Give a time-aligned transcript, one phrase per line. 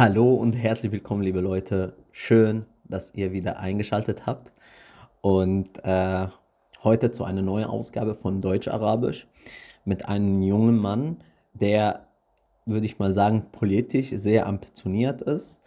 [0.00, 1.92] Hallo und herzlich willkommen, liebe Leute.
[2.10, 4.50] Schön, dass ihr wieder eingeschaltet habt.
[5.20, 6.26] Und äh,
[6.82, 9.26] heute zu einer neuen Ausgabe von Deutsch-Arabisch
[9.84, 11.18] mit einem jungen Mann,
[11.52, 12.06] der,
[12.64, 15.60] würde ich mal sagen, politisch sehr ambitioniert ist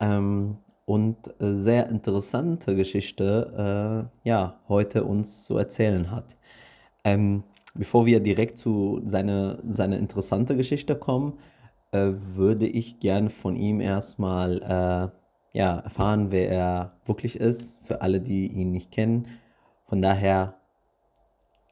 [0.00, 0.56] ähm,
[0.86, 6.38] und sehr interessante Geschichte äh, ja, heute uns zu erzählen hat.
[7.04, 7.42] Ähm,
[7.74, 11.34] bevor wir direkt zu seiner seine interessante Geschichte kommen,
[11.94, 18.02] äh, würde ich gerne von ihm erstmal äh, ja, erfahren, wer er wirklich ist, für
[18.02, 19.28] alle, die ihn nicht kennen.
[19.86, 20.56] Von daher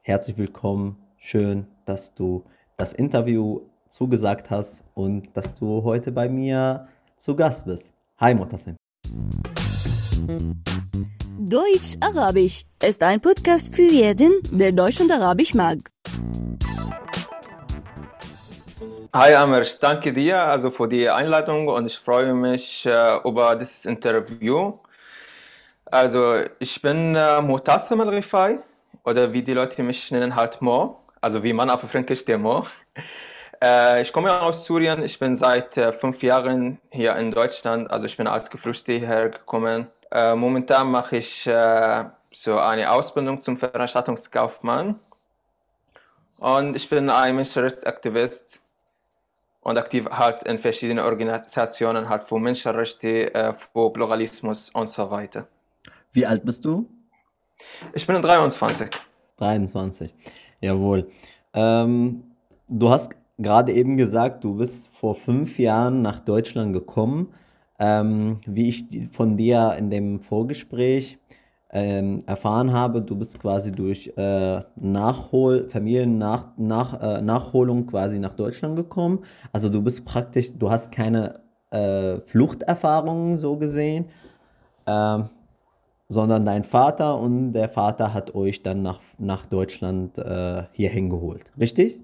[0.01, 2.45] herzlich willkommen, schön, dass du
[2.77, 7.91] das Interview zugesagt hast und dass du heute bei mir zu Gast bist.
[8.17, 8.77] Hi Motassim.
[11.37, 15.92] Deutsch-Arabisch ist ein Podcast für jeden, der Deutsch und Arabisch mag.
[19.15, 23.55] Hi Amr, ich danke dir also für die Einladung und ich freue mich äh, über
[23.55, 24.73] dieses Interview.
[25.85, 28.57] Also ich bin äh, Mutassim al-Rifai
[29.03, 32.65] oder wie die Leute mich nennen halt Mo, also wie man auf Fränkisch der Mo.
[33.61, 38.07] Äh, ich komme aus Syrien, ich bin seit äh, fünf Jahren hier in Deutschland, also
[38.07, 39.87] ich bin als Geflüchteter hierher gekommen.
[40.11, 44.99] Äh, momentan mache ich äh, so eine Ausbildung zum Veranstaltungskaufmann
[46.39, 48.63] und ich bin ein Menschenrechtsaktivist
[49.63, 55.47] und aktiv halt in verschiedenen Organisationen halt für Menschenrechte, äh, für Pluralismus und so weiter.
[56.11, 56.87] Wie alt bist du?
[57.93, 58.89] Ich bin 23.
[59.37, 60.13] 23.
[60.61, 61.07] Jawohl.
[61.53, 62.23] Ähm,
[62.67, 67.33] du hast gerade eben gesagt, du bist vor fünf Jahren nach Deutschland gekommen.
[67.79, 71.17] Ähm, wie ich von dir in dem Vorgespräch
[71.75, 78.35] ähm, erfahren habe, du bist quasi durch äh, Nachhol, Familiennach, nach, äh, Nachholung quasi nach
[78.35, 79.25] Deutschland gekommen.
[79.51, 81.39] Also du bist praktisch, du hast keine
[81.71, 84.05] äh, Fluchterfahrungen so gesehen,
[84.85, 85.29] ähm,
[86.09, 91.51] sondern dein Vater und der Vater hat euch dann nach, nach Deutschland äh, hierhin geholt,
[91.59, 91.99] richtig?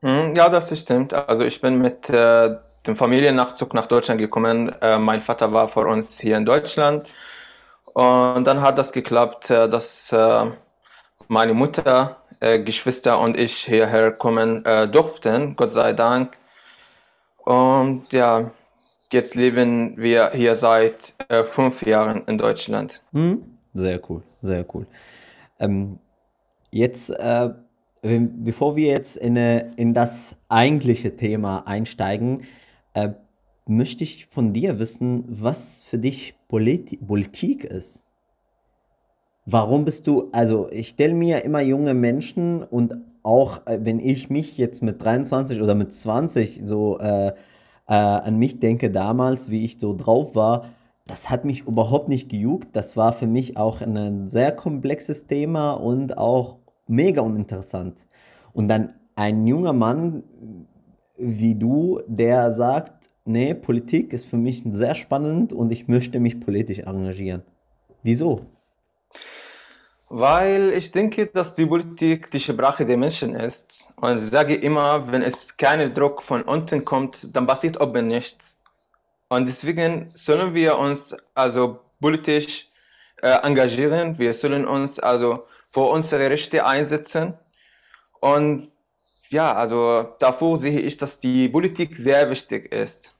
[0.00, 1.14] Mhm, ja, das stimmt.
[1.14, 2.56] Also ich bin mit äh,
[2.88, 4.72] dem Familiennachzug nach Deutschland gekommen.
[4.80, 7.08] Äh, mein Vater war vor uns hier in Deutschland
[7.94, 10.46] und dann hat das geklappt, äh, dass äh,
[11.28, 16.36] meine Mutter, äh, Geschwister und ich hierher kommen durften, Gott sei Dank.
[17.44, 18.50] Und ja,
[19.12, 21.14] jetzt leben wir hier seit
[21.50, 23.02] fünf Jahren in Deutschland.
[23.12, 23.42] Hm?
[23.74, 24.86] Sehr cool, sehr cool.
[25.58, 25.98] Ähm,
[26.70, 27.50] jetzt, äh,
[28.02, 32.46] bevor wir jetzt in, in das eigentliche Thema einsteigen,
[32.94, 33.10] äh,
[33.66, 38.06] möchte ich von dir wissen, was für dich Polit Politik ist.
[39.44, 44.30] Warum bist du, also ich stelle mir immer junge Menschen und auch äh, wenn ich
[44.30, 47.32] mich jetzt mit 23 oder mit 20 so äh, äh,
[47.92, 50.66] an mich denke damals, wie ich so drauf war,
[51.06, 52.68] das hat mich überhaupt nicht gejuckt.
[52.72, 58.06] Das war für mich auch ein sehr komplexes Thema und auch mega uninteressant.
[58.52, 60.22] Und dann ein junger Mann
[61.16, 66.40] wie du, der sagt, nee, Politik ist für mich sehr spannend und ich möchte mich
[66.40, 67.42] politisch engagieren.
[68.02, 68.46] Wieso?
[70.08, 73.90] Weil ich denke, dass die Politik die Sprache der Menschen ist.
[73.96, 78.60] Und ich sage immer, wenn es kein Druck von unten kommt, dann passiert oben nichts.
[79.30, 82.68] Und deswegen sollen wir uns also politisch
[83.22, 84.18] äh, engagieren.
[84.18, 87.32] Wir sollen uns also für unsere Rechte einsetzen.
[88.20, 88.70] Und
[89.32, 93.16] ja, also davor sehe ich, dass die Politik sehr wichtig ist.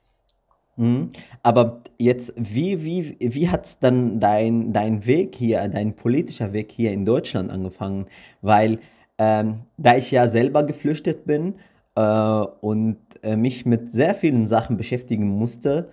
[0.75, 1.09] Mhm.
[1.43, 6.91] Aber jetzt, wie, wie, wie hat dann dein, dein Weg hier, dein politischer Weg hier
[6.91, 8.07] in Deutschland angefangen?
[8.41, 8.79] Weil
[9.17, 11.55] ähm, da ich ja selber geflüchtet bin
[11.95, 15.89] äh, und äh, mich mit sehr vielen Sachen beschäftigen musste,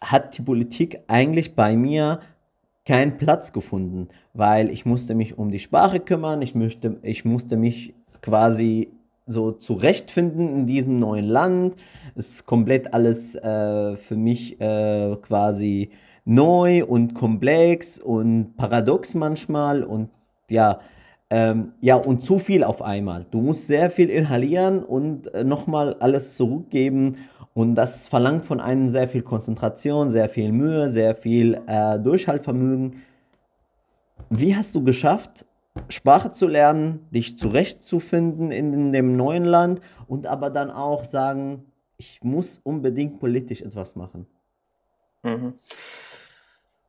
[0.00, 2.20] hat die Politik eigentlich bei mir
[2.86, 7.56] keinen Platz gefunden, weil ich musste mich um die Sprache kümmern, ich, möchte, ich musste
[7.56, 8.88] mich quasi
[9.30, 11.76] so zurechtfinden in diesem neuen Land.
[12.14, 15.90] Ist komplett alles äh, für mich äh, quasi
[16.24, 20.10] neu und komplex und paradox manchmal und
[20.50, 20.80] ja,
[21.30, 23.24] ähm, ja, und zu viel auf einmal.
[23.30, 27.16] Du musst sehr viel inhalieren und äh, nochmal alles zurückgeben.
[27.54, 33.02] Und das verlangt von einem sehr viel Konzentration, sehr viel Mühe, sehr viel äh, Durchhaltvermögen.
[34.28, 35.46] Wie hast du geschafft,
[35.88, 42.20] Sprache zu lernen, dich zurechtzufinden in dem neuen Land und aber dann auch sagen, ich
[42.22, 44.26] muss unbedingt politisch etwas machen.
[45.22, 45.54] Mhm.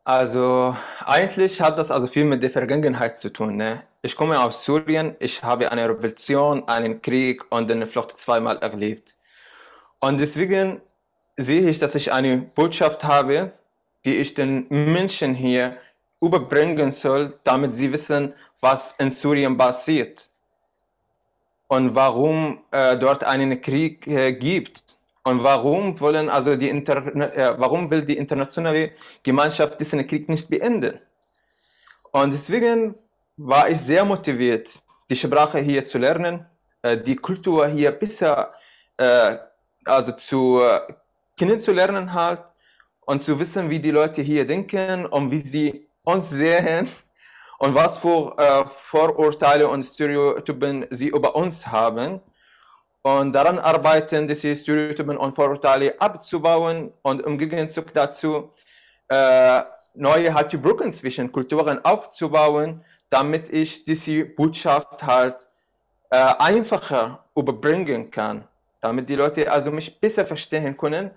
[0.03, 0.75] Also
[1.05, 3.55] eigentlich hat das also viel mit der Vergangenheit zu tun.
[3.55, 3.83] Ne?
[4.01, 9.15] Ich komme aus Syrien, ich habe eine Revolution, einen Krieg und eine Flucht zweimal erlebt.
[9.99, 10.81] Und deswegen
[11.37, 13.51] sehe ich, dass ich eine Botschaft habe,
[14.05, 15.77] die ich den Menschen hier
[16.19, 20.29] überbringen soll, damit sie wissen, was in Syrien passiert
[21.67, 27.59] und warum äh, dort einen Krieg äh, gibt und warum wollen also die Inter äh,
[27.59, 28.91] warum will die internationale
[29.23, 30.99] Gemeinschaft diesen Krieg nicht beenden?
[32.11, 32.95] Und deswegen
[33.37, 36.45] war ich sehr motiviert, die Sprache hier zu lernen,
[36.81, 38.53] äh, die Kultur hier besser
[38.97, 39.37] äh,
[39.85, 40.81] also zu äh,
[41.37, 42.41] kennenzulernen halt
[43.01, 46.87] und zu wissen, wie die Leute hier denken und wie sie uns sehen
[47.61, 52.19] und was für äh, Vorurteile und Stereotypen sie über uns haben.
[53.03, 58.51] Und daran arbeiten, diese Stereotypen und Vorurteile abzubauen und im Gegenzug dazu
[59.09, 59.61] äh,
[59.93, 65.47] neue halt Brücken zwischen Kulturen aufzubauen, damit ich diese Botschaft halt
[66.09, 68.47] äh, einfacher überbringen kann,
[68.79, 71.11] damit die Leute also mich besser verstehen können,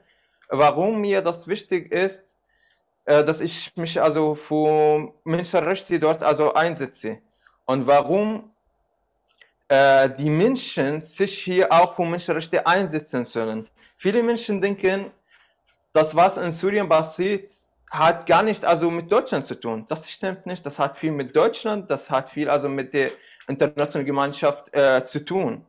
[0.50, 2.33] warum mir das wichtig ist,
[3.04, 7.18] dass ich mich also für Menschenrechte dort also einsetze
[7.66, 8.50] und warum
[9.68, 13.68] äh, die Menschen sich hier auch für Menschenrechte einsetzen sollen.
[13.96, 15.10] Viele Menschen denken,
[15.92, 17.52] das, was in Syrien passiert,
[17.90, 19.84] hat gar nicht also mit Deutschland zu tun.
[19.88, 20.66] Das stimmt nicht.
[20.66, 23.12] Das hat viel mit Deutschland, das hat viel also mit der
[23.46, 25.64] internationalen Gemeinschaft äh, zu tun.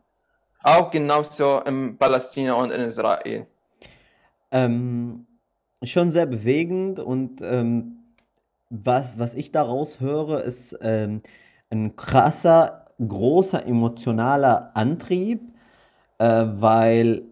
[0.63, 3.45] Auch genauso in Palästina und in Israel.
[4.51, 5.27] Ähm,
[5.91, 7.97] schon sehr bewegend und ähm,
[8.69, 11.21] was, was ich daraus höre, ist ähm,
[11.69, 15.41] ein krasser großer emotionaler Antrieb,
[16.17, 17.23] äh, weil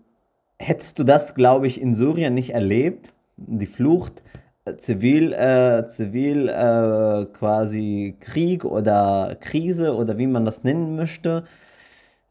[0.60, 4.24] hättest du das, glaube ich, in Syrien nicht erlebt, die Flucht,
[4.66, 11.44] äh, zivil, äh, zivil äh, quasi Krieg oder Krise oder wie man das nennen möchte,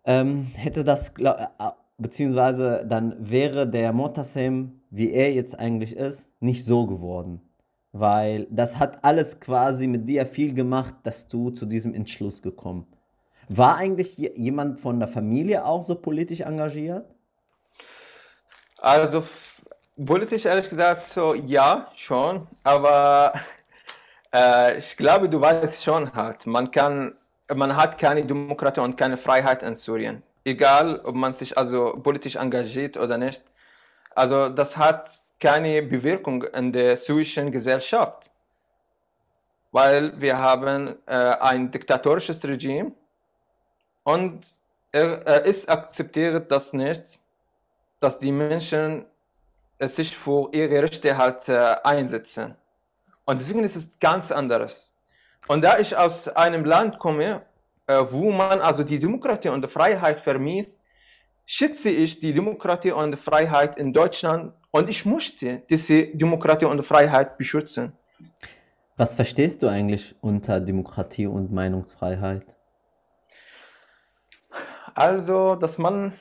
[0.05, 1.35] ähm, hätte das, äh,
[1.99, 7.41] beziehungsweise dann wäre der Motasem, wie er jetzt eigentlich ist, nicht so geworden.
[7.93, 12.87] Weil das hat alles quasi mit dir viel gemacht, dass du zu diesem Entschluss gekommen.
[13.49, 17.07] War eigentlich jemand von der Familie auch so politisch engagiert?
[18.79, 19.25] Also
[20.05, 23.33] politisch ehrlich gesagt so ja schon, aber
[24.35, 27.15] äh, ich glaube, du weißt schon halt, man kann,
[27.55, 32.37] man hat keine Demokratie und keine Freiheit in Syrien, egal ob man sich also politisch
[32.37, 33.43] engagiert oder nicht.
[34.15, 35.11] Also das hat
[35.41, 38.31] keine Bewirkung in der syrischen Gesellschaft,
[39.73, 42.93] weil wir haben äh, ein diktatorisches Regime
[44.05, 44.55] und
[44.93, 47.23] er, er ist akzeptiert das nicht,
[47.99, 49.07] dass die Menschen
[49.81, 52.55] sich für ihre Rechte halt äh, einsetzen.
[53.25, 54.95] Und deswegen ist es ganz anderes.
[55.49, 57.43] Und da ich aus einem Land komme,
[57.87, 60.81] äh, wo man also die Demokratie und die Freiheit vermisst,
[61.47, 66.83] schätze ich die Demokratie und die Freiheit in Deutschland und ich möchte diese Demokratie und
[66.83, 67.93] Freiheit beschützen.
[68.97, 72.47] Was verstehst du eigentlich unter Demokratie und Meinungsfreiheit?
[74.95, 76.13] Also, dass man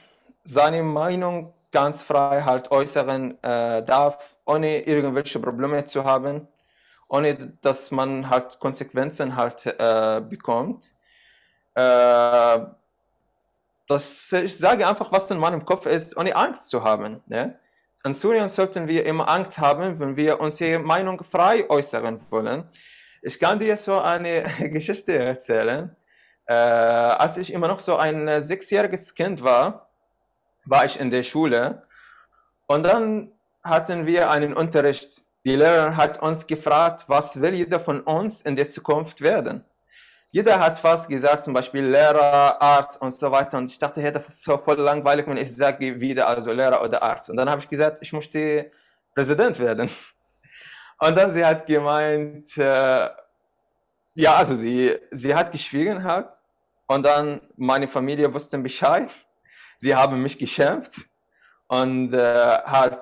[0.44, 6.48] seine Meinung ganz frei halt äußern äh, darf, ohne irgendwelche Probleme zu haben,
[7.10, 10.94] ohne dass man halt Konsequenzen halt äh, bekommt.
[11.76, 12.60] Äh,
[13.88, 17.22] das, ich sage einfach, was in meinem Kopf ist, ohne Angst zu haben.
[17.28, 17.60] Ne?
[18.04, 22.68] In Syrien sollten wir immer Angst haben, wenn wir unsere Meinung frei äußern wollen.
[23.22, 25.96] Ich kann dir so eine Geschichte erzählen.
[26.46, 29.90] Äh, als ich immer noch so ein äh, sechsjähriges Kind war,
[30.66, 31.84] war ich in der Schule
[32.68, 33.32] und dann
[33.64, 35.24] hatten wir einen Unterricht.
[35.46, 39.64] Die Lehrerin hat uns gefragt, was will jeder von uns in der Zukunft werden?
[40.32, 43.58] Jeder hat was gesagt, zum Beispiel Lehrer, Arzt und so weiter.
[43.58, 46.82] Und ich dachte, hey, das ist so voll langweilig, wenn ich sage wieder also Lehrer
[46.82, 47.30] oder Arzt.
[47.30, 48.72] Und dann habe ich gesagt, ich möchte
[49.14, 49.90] Präsident werden.
[51.00, 53.10] Und dann sie hat gemeint, äh,
[54.14, 56.28] ja, also sie, sie hat geschwiegen halt.
[56.88, 59.10] Und dann meine Familie wusste Bescheid.
[59.78, 61.08] Sie haben mich geschämt
[61.68, 63.00] und äh, halt,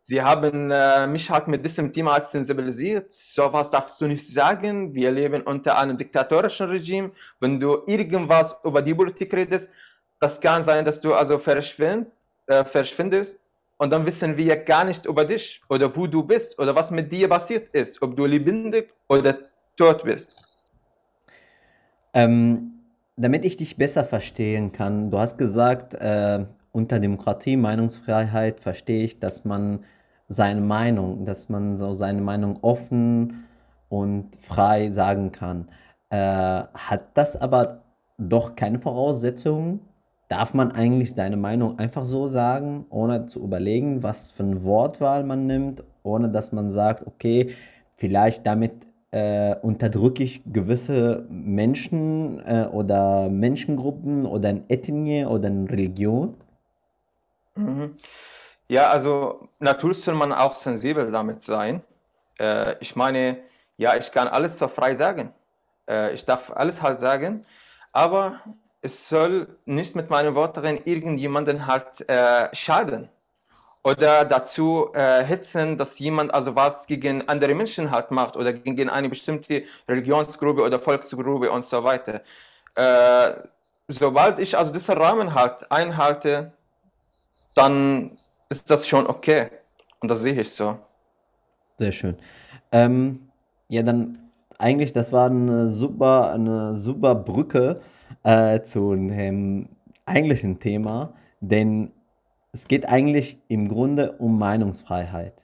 [0.00, 3.10] sie haben äh, mich halt mit diesem Thema sensibilisiert.
[3.12, 4.94] So was darfst du nicht sagen.
[4.94, 7.12] Wir leben unter einem diktatorischen Regime.
[7.40, 9.70] Wenn du irgendwas über die Politik redest,
[10.18, 12.08] das kann sein, dass du also verschwind,
[12.46, 13.40] äh, verschwindest.
[13.78, 17.10] Und dann wissen wir gar nicht über dich oder wo du bist oder was mit
[17.10, 19.38] dir passiert ist, ob du lebendig oder
[19.74, 20.34] tot bist.
[22.12, 22.72] Ähm,
[23.16, 29.18] damit ich dich besser verstehen kann, du hast gesagt, äh, unter Demokratie, Meinungsfreiheit verstehe ich,
[29.18, 29.80] dass man
[30.28, 33.44] seine Meinung, dass man so seine Meinung offen
[33.88, 35.68] und frei sagen kann.
[36.10, 37.82] Äh, hat das aber
[38.18, 39.80] doch keine Voraussetzungen,
[40.28, 45.24] darf man eigentlich seine Meinung einfach so sagen, ohne zu überlegen, was für eine Wortwahl
[45.24, 47.50] man nimmt, ohne dass man sagt, okay,
[47.96, 48.72] vielleicht damit
[49.10, 56.34] äh, unterdrücke ich gewisse Menschen äh, oder Menschengruppen oder eine Ethnie oder eine Religion?
[57.56, 57.96] Mhm.
[58.68, 61.82] Ja, also natürlich soll man auch sensibel damit sein.
[62.38, 63.42] Äh, ich meine,
[63.76, 65.34] ja, ich kann alles so frei sagen.
[65.88, 67.44] Äh, ich darf alles halt sagen,
[67.92, 68.40] aber
[68.82, 73.08] es soll nicht mit meinen Worten irgendjemanden halt äh, schaden
[73.84, 78.90] oder dazu äh, hetzen, dass jemand also was gegen andere Menschen halt macht oder gegen
[78.90, 82.22] eine bestimmte Religionsgruppe oder Volksgruppe und so weiter.
[82.74, 83.32] Äh,
[83.88, 86.52] sobald ich also diesen Rahmen halt einhalte,
[87.54, 89.48] dann ist das schon okay.
[90.00, 90.76] Und das sehe ich so.
[91.78, 92.16] Sehr schön.
[92.72, 93.30] Ähm,
[93.68, 97.80] ja, dann eigentlich, das war eine super, eine super Brücke
[98.22, 99.68] äh, zu einem
[100.04, 101.92] eigentlichen Thema, denn
[102.52, 105.34] es geht eigentlich im Grunde um Meinungsfreiheit.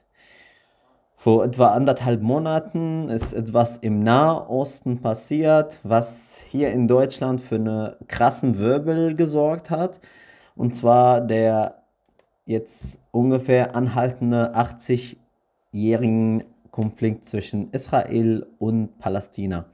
[1.15, 7.93] Vor etwa anderthalb Monaten ist etwas im Nahosten passiert, was hier in Deutschland für einen
[8.07, 9.99] krassen Wirbel gesorgt hat.
[10.55, 11.81] Und zwar der
[12.47, 19.65] jetzt ungefähr anhaltende 80-jährigen Konflikt zwischen Israel und Palästina.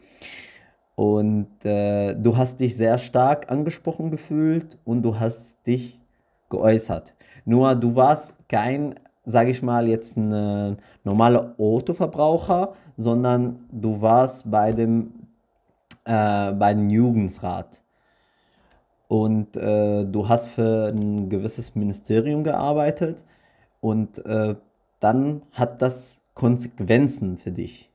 [0.96, 6.02] Und äh, du hast dich sehr stark angesprochen gefühlt und du hast dich
[6.50, 7.16] geäußert.
[7.46, 14.50] Nur du warst kein, sage ich mal, jetzt ein äh, normaler Autoverbraucher, sondern du warst
[14.50, 15.28] bei dem,
[16.06, 17.83] äh, bei dem Jugendrat.
[19.14, 23.24] Und äh, du hast für ein gewisses Ministerium gearbeitet
[23.80, 24.56] und äh,
[25.00, 27.92] dann hat das Konsequenzen für dich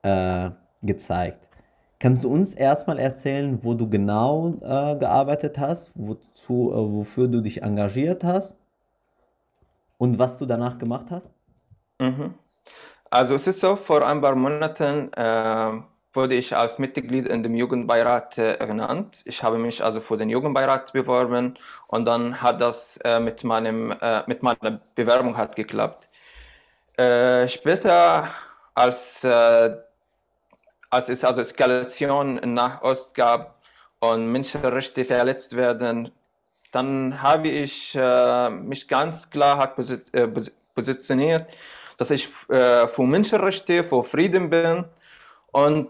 [0.00, 1.50] äh, gezeigt.
[1.98, 7.42] Kannst du uns erstmal erzählen, wo du genau äh, gearbeitet hast, wozu, äh, wofür du
[7.42, 8.56] dich engagiert hast
[9.98, 11.28] und was du danach gemacht hast?
[12.00, 12.32] Mhm.
[13.10, 15.82] Also es ist so, vor ein paar Monaten äh,
[16.16, 19.22] wurde ich als Mitglied in dem Jugendbeirat äh, ernannt.
[19.26, 21.54] Ich habe mich also für den Jugendbeirat beworben
[21.88, 26.08] und dann hat das äh, mit, meinem, äh, mit meiner Bewerbung hat geklappt.
[26.96, 28.28] Äh, später,
[28.74, 29.24] als
[30.90, 33.60] als es also Eskalation nach Ost gab
[34.00, 36.10] und Menschenrechte verletzt werden,
[36.72, 39.74] dann habe ich äh, mich ganz klar
[40.12, 40.28] äh,
[40.74, 41.52] positioniert,
[41.96, 44.84] dass ich äh, für Menschenrechte, für Frieden bin
[45.52, 45.88] und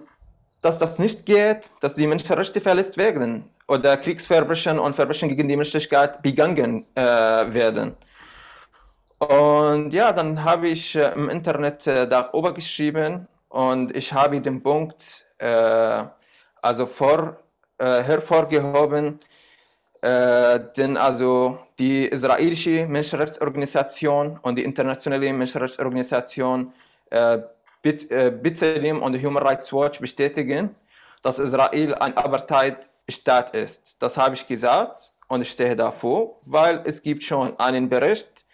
[0.63, 5.57] dass das nicht geht, dass die Menschenrechte verletzt werden oder Kriegsverbrechen und Verbrechen gegen die
[5.57, 7.97] Menschlichkeit begangen äh, werden.
[9.19, 14.63] Und ja, dann habe ich äh, im Internet äh, darüber geschrieben und ich habe den
[14.63, 16.05] Punkt äh,
[16.63, 17.39] also vor,
[17.79, 19.21] äh, hervorgehoben,
[20.03, 26.73] äh, denn also die israelische Menschenrechtsorganisation und die internationale Menschenrechtsorganisation
[27.11, 27.39] äh,
[27.85, 30.71] B'Tselem und Human Rights Watch bestätigen,
[31.23, 33.97] dass Israel ein Apartheid-Staat ist.
[34.01, 38.45] Das habe ich gesagt und ich stehe davor, weil es gibt schon einen Bericht,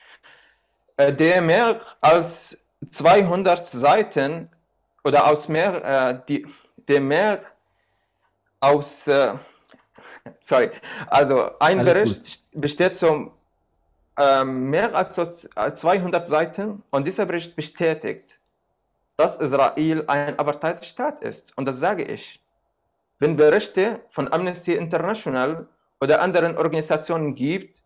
[0.96, 2.58] äh, der mehr als
[2.90, 4.50] 200 Seiten
[5.04, 6.46] oder aus mehr, äh, die,
[6.88, 7.40] der mehr
[8.60, 9.34] aus, äh,
[10.40, 10.70] sorry,
[11.08, 12.60] also ein Alles Bericht gut.
[12.60, 13.32] besteht so
[14.16, 18.40] äh, mehr als so 200 Seiten und dieser Bericht bestätigt,
[19.16, 21.56] dass Israel ein Apartheidstaat ist.
[21.56, 22.40] Und das sage ich.
[23.18, 25.68] Wenn Berichte von Amnesty International
[26.00, 27.82] oder anderen Organisationen gibt,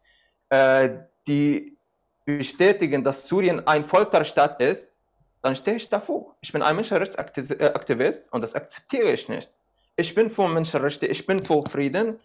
[0.49, 0.91] äh,
[1.27, 1.77] die
[2.25, 5.01] bestätigen, dass Syrien ein Folterstaat ist,
[5.43, 6.35] dann stehe ich davor.
[6.41, 9.53] Ich bin ein Menschenrechtsaktivist und das akzeptiere ich nicht.
[9.97, 12.19] Ich bin für Menschenrechte, ich bin für Frieden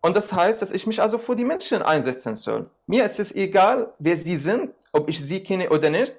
[0.00, 2.70] und das heißt, dass ich mich also für die Menschen einsetzen soll.
[2.86, 6.16] Mir ist es egal, wer sie sind, ob ich sie kenne oder nicht,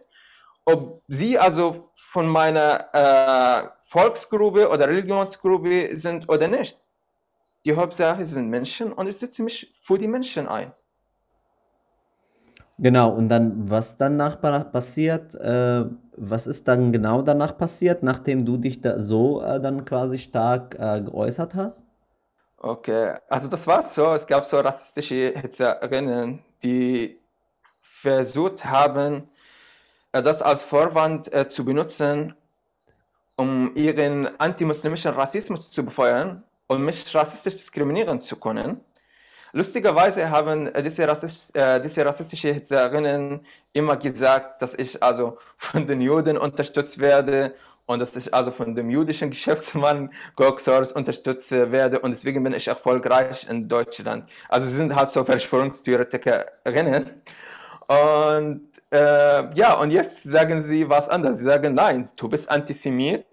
[0.65, 6.77] ob sie also von meiner äh, Volksgruppe oder Religionsgruppe sind oder nicht.
[7.63, 10.74] Die Hauptsache sind Menschen und ich setze mich für die Menschen ein.
[12.77, 15.86] Genau, und dann, was danach passiert, äh,
[16.18, 20.75] was ist dann genau danach passiert, nachdem du dich da so äh, dann quasi stark
[20.80, 21.82] äh, geäußert hast?
[22.58, 27.22] Okay, also das war so, es gab so rassistische Hitzerinnen, die
[27.80, 29.30] versucht haben,
[30.12, 32.36] das als Vorwand äh, zu benutzen,
[33.38, 38.82] um ihren antimuslimischen Rassismus zu befeuern und mich rassistisch diskriminieren zu können.
[39.53, 43.41] Lustigerweise haben diese, Rassist, äh, diese rassistische Hitzerinnen
[43.74, 47.53] immer gesagt, dass ich also von den Juden unterstützt werde
[47.86, 52.68] und dass ich also von dem jüdischen Geschäftsmann Goxors unterstützt werde und deswegen bin ich
[52.70, 54.30] erfolgreich in Deutschland.
[54.48, 57.10] Also sie sind halt so Verschwörungstheoretikerinnen.
[57.91, 61.39] Und äh, ja, und jetzt sagen sie was anderes.
[61.39, 63.25] Sie sagen, nein, du bist Antisemit,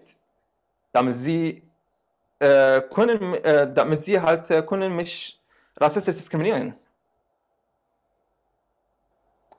[0.91, 1.63] damit sie
[2.39, 5.39] äh, können, äh, damit sie halt äh, können mich
[5.77, 6.75] rassistisch diskriminieren.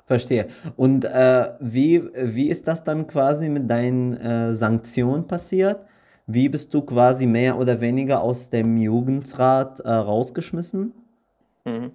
[0.05, 0.49] Verstehe.
[0.77, 5.81] Und äh, wie, wie ist das dann quasi mit deinen äh, Sanktionen passiert?
[6.27, 10.93] Wie bist du quasi mehr oder weniger aus dem Jugendrat rausgeschmissen?
[11.65, 11.93] Mhm.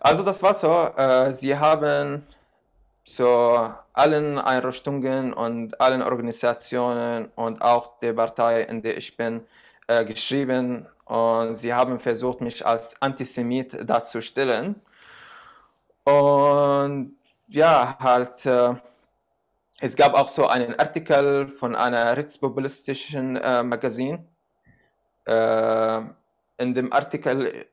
[0.00, 0.88] Also das war so,
[1.32, 2.22] sie haben
[3.08, 9.46] so allen Einrichtungen und allen Organisationen und auch der Partei, in der ich bin,
[9.86, 14.80] äh, geschrieben und sie haben versucht, mich als Antisemit darzustellen.
[16.04, 17.16] Und
[17.48, 18.74] ja, halt, äh,
[19.80, 24.26] es gab auch so einen Artikel von einer rechtspopulistischen äh, Magazin.
[25.26, 26.00] Äh,
[26.58, 27.66] in dem Artikel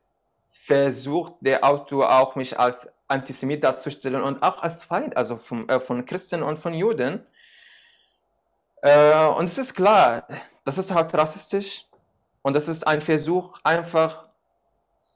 [0.54, 5.80] versucht der Autor auch mich als Antisemit darzustellen und auch als Feind, also von, äh,
[5.80, 7.26] von Christen und von Juden.
[8.82, 10.26] Äh, und es ist klar,
[10.64, 11.86] das ist halt rassistisch
[12.44, 14.30] und das ist ein Versuch, einfach,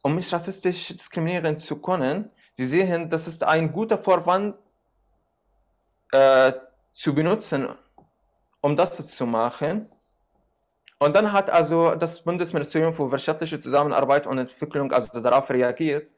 [0.01, 4.55] um mich rassistisch diskriminieren zu können, Sie sehen, das ist ein guter Vorwand
[6.11, 6.51] äh,
[6.91, 7.67] zu benutzen,
[8.61, 9.87] um das zu machen.
[10.99, 16.11] Und dann hat also das Bundesministerium für wirtschaftliche Zusammenarbeit und Entwicklung also darauf reagiert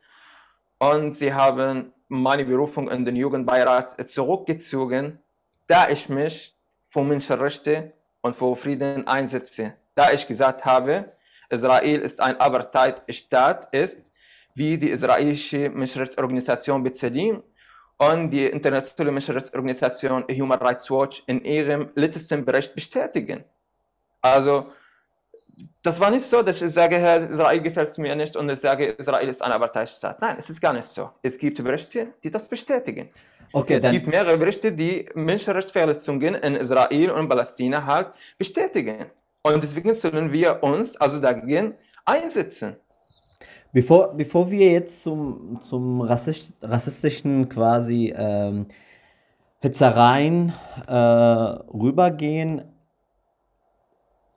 [0.78, 5.20] und sie haben meine Berufung in den Jugendbeirat zurückgezogen,
[5.68, 9.76] da ich mich für Menschenrechte und für Frieden einsetze.
[9.96, 11.12] Da ich gesagt habe,
[11.50, 14.12] Israel ist ein Apartheid-Staat ist,
[14.56, 17.44] wie die israelische Menschenrechtsorganisation B'Tselem
[17.98, 23.44] und die internationale Menschenrechtsorganisation Human Rights Watch in ihrem letzten Bericht bestätigen.
[24.22, 24.66] Also,
[25.82, 28.88] das war nicht so, dass ich sage, Herr, Israel gefällt mir nicht und ich sage,
[28.88, 30.22] Israel ist ein Apartheidstaat.
[30.22, 31.10] Nein, es ist gar nicht so.
[31.22, 33.10] Es gibt Berichte, die das bestätigen.
[33.52, 39.06] Okay, es gibt mehrere Berichte, die Menschenrechtsverletzungen in Israel und Palästina halt bestätigen.
[39.42, 42.76] Und deswegen sollen wir uns also dagegen einsetzen.
[43.72, 48.68] Bevor, bevor wir jetzt zum, zum rassist, rassistischen quasi ähm,
[49.60, 50.54] Hetzereien
[50.88, 52.64] äh, rübergehen,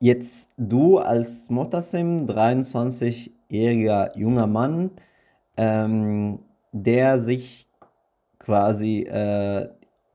[0.03, 4.91] jetzt du als Motassim, 23-jähriger junger Mann,
[5.57, 6.41] ähm,
[6.73, 7.69] der sich
[8.41, 9.69] quasi äh,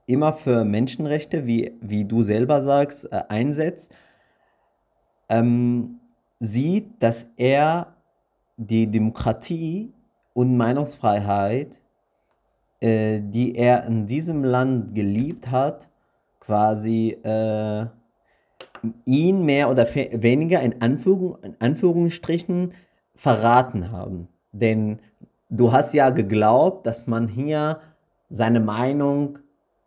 [0.06, 3.95] immer für Menschenrechte, wie, wie du selber sagst, äh, einsetzt,
[5.30, 6.02] ähm,
[6.41, 7.95] sieht, dass er
[8.58, 9.93] die Demokratie
[10.34, 11.82] und Meinungsfreiheit,
[12.82, 15.88] äh, die er in diesem Land geliebt hat,
[16.41, 17.86] quasi äh,
[19.05, 22.73] ihn mehr oder weniger in, Anführung, in Anführungsstrichen
[23.15, 24.27] verraten haben.
[24.51, 24.99] Denn
[25.49, 27.79] du hast ja geglaubt, dass man hier
[28.29, 29.39] seine Meinung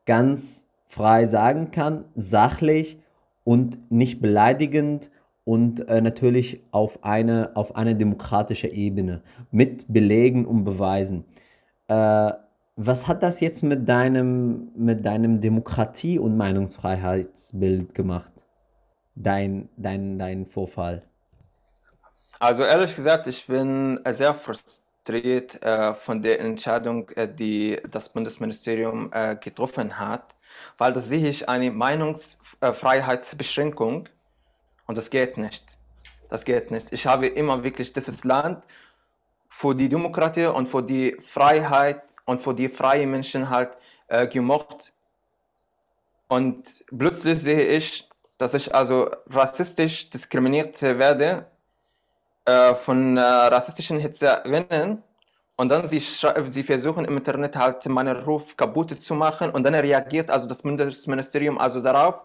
[0.06, 2.98] ganz frei sagen kann, sachlich
[3.44, 5.10] und nicht beleidigend
[5.44, 11.24] und äh, natürlich auf eine, auf eine demokratische Ebene mit Belegen und Beweisen.
[11.88, 12.32] Äh,
[12.76, 18.32] was hat das jetzt mit deinem, mit deinem Demokratie- und Meinungsfreiheitsbild gemacht?
[19.22, 21.02] Dein, dein, dein Vorfall?
[22.38, 29.10] Also ehrlich gesagt, ich bin sehr frustriert äh, von der Entscheidung, äh, die das Bundesministerium
[29.12, 30.34] äh, getroffen hat,
[30.78, 34.08] weil da sehe ich eine Meinungsfreiheitsbeschränkung
[34.86, 35.76] und das geht nicht.
[36.30, 36.90] Das geht nicht.
[36.90, 38.64] Ich habe immer wirklich dieses Land
[39.48, 43.76] für die Demokratie und für die Freiheit und für die freien Menschen halt
[44.08, 44.94] äh, gemocht.
[46.28, 48.09] Und plötzlich sehe ich,
[48.40, 51.44] dass ich also rassistisch diskriminiert werde
[52.46, 55.02] äh, von äh, rassistischen Hitzerinnen.
[55.56, 59.74] Und dann sie, sie versuchen im Internet halt meinen Ruf kaputt zu machen und dann
[59.74, 62.22] reagiert also das Bundesministerium also darauf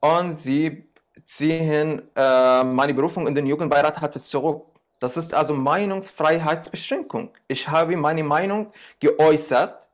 [0.00, 0.84] und sie
[1.22, 4.64] ziehen äh, meine Berufung in den Jugendbeirat hatte zurück.
[4.98, 7.30] Das ist also Meinungsfreiheitsbeschränkung.
[7.46, 9.88] Ich habe meine Meinung geäußert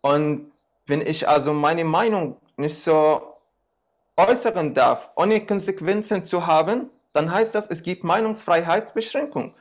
[0.00, 0.50] und
[0.86, 3.29] wenn ich also meine Meinung nicht so
[4.28, 9.54] äußern darf, ohne Konsequenzen zu haben, dann heißt das, es gibt Meinungsfreiheitsbeschränkung.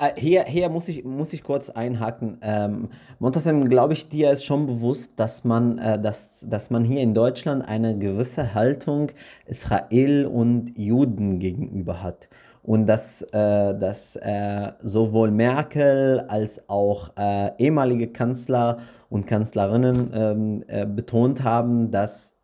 [0.00, 2.38] Äh, hier, hier muss ich, muss ich kurz einhaken.
[2.40, 7.02] Ähm, Montasem, glaube ich, dir ist schon bewusst, dass man, äh, dass, dass man hier
[7.02, 9.12] in Deutschland eine gewisse Haltung
[9.46, 12.28] Israel und Juden gegenüber hat.
[12.62, 18.78] Und dass, äh, dass äh, sowohl Merkel als auch äh, ehemalige Kanzler
[19.10, 22.34] und Kanzlerinnen ähm, äh, betont haben, dass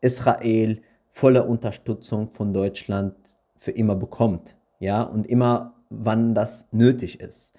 [0.00, 0.80] Israel
[1.12, 3.14] volle Unterstützung von Deutschland
[3.56, 4.56] für immer bekommt.
[4.78, 7.54] Ja, und immer, wann das nötig ist.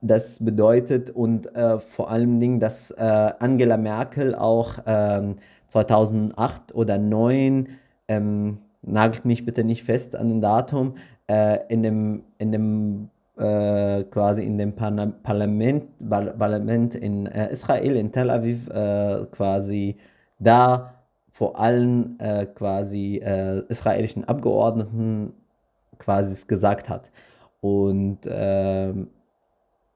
[0.00, 5.36] Das bedeutet und äh, vor allen Dingen, dass äh, Angela Merkel auch ähm,
[5.68, 7.68] 2008 oder 2009,
[8.08, 10.94] ähm, nagelt mich bitte nicht fest an den Datum,
[11.26, 18.12] äh, in dem, in dem äh, quasi in dem Parlament, Parlament in äh, Israel, in
[18.12, 19.96] Tel Aviv, äh, quasi
[20.38, 20.94] da
[21.30, 25.34] vor allen äh, quasi äh, israelischen Abgeordneten
[25.98, 27.10] quasi gesagt hat.
[27.60, 29.08] Und ähm,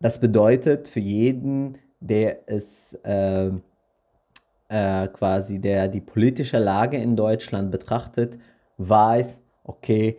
[0.00, 3.50] das bedeutet für jeden, der es äh,
[4.68, 8.38] quasi, der die politische Lage in Deutschland betrachtet,
[8.78, 10.18] weiß, okay,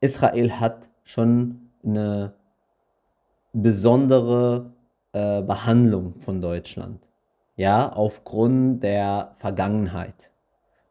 [0.00, 2.34] Israel hat schon eine
[3.52, 4.72] besondere
[5.12, 7.00] äh, Behandlung von Deutschland.
[7.56, 10.30] Ja, aufgrund der Vergangenheit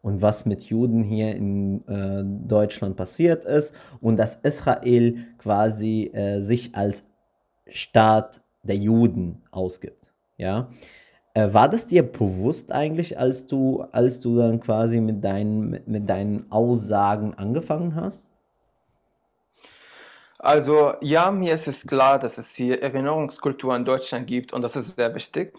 [0.02, 6.40] und was mit Juden hier in äh, Deutschland passiert ist und dass Israel quasi äh,
[6.42, 7.04] sich als
[7.68, 10.14] Staat der Juden ausgibt.
[10.38, 10.70] Ja,
[11.34, 16.10] äh, war das dir bewusst eigentlich, als du, als du dann quasi mit deinen, mit
[16.10, 18.29] deinen Aussagen angefangen hast?
[20.50, 24.76] Also ja, mir ist es klar, dass es hier Erinnerungskultur in Deutschland gibt und das
[24.76, 25.54] ist sehr wichtig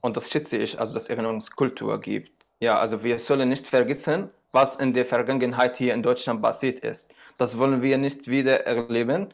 [0.00, 2.32] und das schätze ich, also dass es Erinnerungskultur gibt.
[2.58, 7.12] Ja, also wir sollen nicht vergessen, was in der Vergangenheit hier in Deutschland passiert ist.
[7.36, 9.28] Das wollen wir nicht wieder erleben,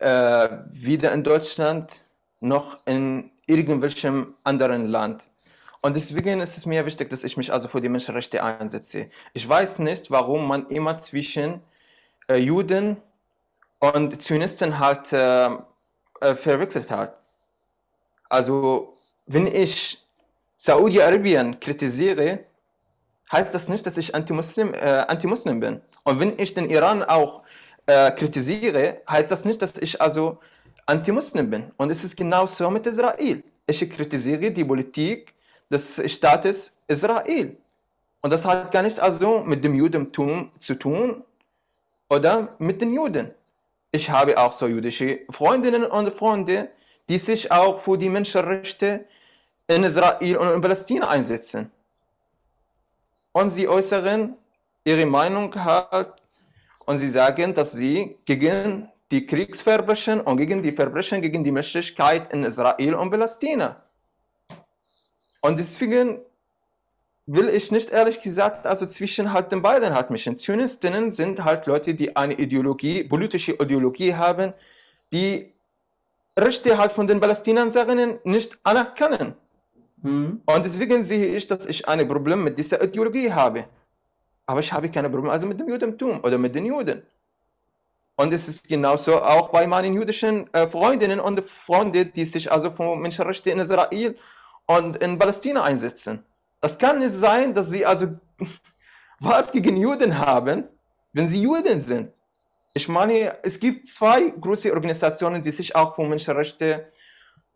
[0.00, 2.00] äh, weder in Deutschland
[2.40, 5.30] noch in irgendwelchem anderen Land.
[5.82, 9.08] Und deswegen ist es mir wichtig, dass ich mich also für die Menschenrechte einsetze.
[9.34, 11.60] Ich weiß nicht, warum man immer zwischen
[12.28, 12.96] äh, Juden
[13.80, 17.20] und Zionisten halt äh, äh, verwechselt hat.
[18.28, 19.98] Also, wenn ich
[20.56, 22.44] Saudi-Arabien kritisiere,
[23.32, 25.80] heißt das nicht, dass ich Anti-Muslim äh, Anti bin.
[26.04, 27.42] Und wenn ich den Iran auch
[27.86, 30.38] äh, kritisiere, heißt das nicht, dass ich also
[30.86, 31.70] Anti-Muslim bin.
[31.76, 33.42] Und es ist genauso mit Israel.
[33.66, 35.34] Ich kritisiere die Politik
[35.70, 37.56] des Staates Israel.
[38.20, 41.24] Und das hat gar nicht also mit dem Judentum zu tun
[42.10, 43.30] oder mit den Juden
[43.92, 46.70] ich habe auch so jüdische Freundinnen und Freunde,
[47.08, 49.04] die sich auch für die Menschenrechte
[49.66, 51.70] in Israel und in Palästina einsetzen.
[53.32, 54.36] Und sie äußern
[54.84, 56.12] ihre Meinung halt
[56.86, 62.32] und sie sagen, dass sie gegen die Kriegsverbrechen und gegen die Verbrechen gegen die Menschlichkeit
[62.32, 63.82] in Israel und Palästina.
[65.40, 66.20] Und deswegen
[67.32, 70.34] will ich nicht ehrlich gesagt, also zwischen halt den beiden halt mischen.
[70.36, 74.52] Zionistinnen sind halt Leute, die eine Ideologie, politische Ideologie haben,
[75.12, 75.52] die
[76.36, 79.34] Rechte halt von den Palästinenserinnen nicht anerkennen.
[80.02, 80.42] Mhm.
[80.44, 83.64] Und deswegen sehe ich, dass ich ein Problem mit dieser Ideologie habe.
[84.46, 87.02] Aber ich habe keine Probleme also mit dem Judentum oder mit den Juden.
[88.16, 92.72] Und es ist genauso auch bei meinen jüdischen äh, Freundinnen und Freunden, die sich also
[92.72, 94.16] für Menschenrechte in Israel
[94.66, 96.24] und in Palästina einsetzen.
[96.60, 98.08] Das kann nicht sein, dass sie also
[99.20, 100.68] was gegen Juden haben,
[101.12, 102.20] wenn sie Juden sind.
[102.72, 106.88] Ich meine, es gibt zwei große Organisationen, die sich auch für Menschenrechte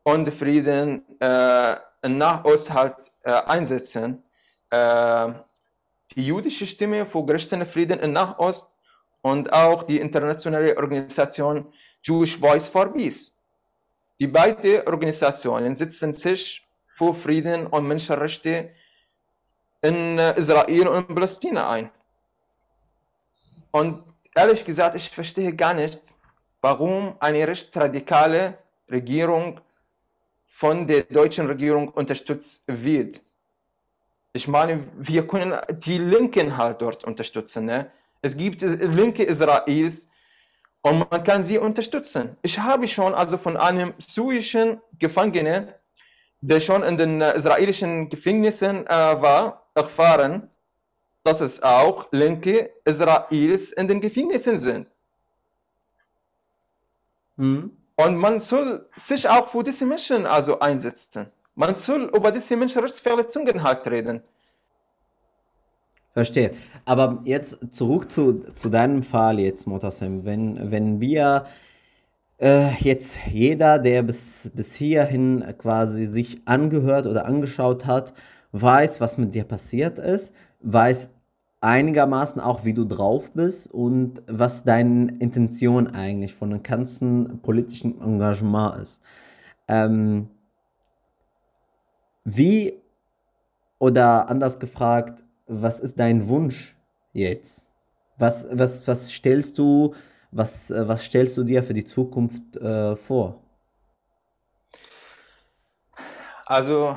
[0.02, 4.22] und Frieden äh, in Nahost halt äh, einsetzen.
[4.70, 5.32] Äh,
[6.14, 8.74] die jüdische Stimme für gerechten Frieden in Nahost
[9.22, 11.66] und auch die internationale Organisation
[12.02, 13.36] Jewish Voice for Peace.
[14.18, 16.62] Die beiden Organisationen setzen sich
[16.94, 18.70] für Frieden und Menschenrechte
[19.84, 21.90] in äh, Israel und in Palästina ein.
[23.70, 24.02] Und
[24.34, 26.16] ehrlich gesagt, ich verstehe gar nicht,
[26.62, 28.56] warum eine recht radikale
[28.90, 29.60] Regierung
[30.46, 33.22] von der deutschen Regierung unterstützt wird.
[34.32, 35.54] Ich meine, wir können
[35.86, 37.66] die Linken halt dort unterstützen.
[37.66, 37.90] Ne?
[38.22, 40.08] Es gibt Linke Israels
[40.82, 42.36] und man kann sie unterstützen.
[42.42, 45.68] Ich habe schon also von einem syrischen Gefangenen,
[46.40, 50.48] der schon in den israelischen Gefängnissen äh, war, erfahren,
[51.22, 54.86] dass es auch Linke Israels in den Gefängnissen sind.
[57.36, 57.72] Mhm.
[57.96, 61.30] Und man soll sich auch für diese Menschen also einsetzen.
[61.54, 64.22] Man soll über diese Menschenrechtsverletzungen halt reden.
[66.12, 66.52] Verstehe.
[66.84, 70.24] Aber jetzt zurück zu, zu deinem Fall jetzt, Motasem.
[70.24, 71.46] Wenn, wenn wir
[72.38, 78.14] äh, jetzt jeder, der bis, bis hierhin quasi sich angehört oder angeschaut hat,
[78.54, 81.10] weiß, was mit dir passiert ist, weiß
[81.60, 88.00] einigermaßen auch, wie du drauf bist und was deine Intention eigentlich von dem ganzen politischen
[88.00, 89.02] Engagement ist.
[89.66, 90.28] Ähm,
[92.24, 92.80] wie
[93.78, 96.76] oder anders gefragt, was ist dein Wunsch
[97.12, 97.68] jetzt?
[98.18, 99.94] Was, was, was stellst du,
[100.30, 103.40] was, was stellst du dir für die Zukunft äh, vor?
[106.46, 106.96] Also,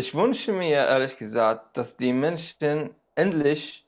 [0.00, 3.86] ich wünsche mir ehrlich gesagt, dass die Menschen endlich